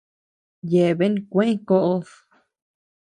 Yeaben 0.71 1.15
kué 1.31 1.45
koʼod. 1.67 2.05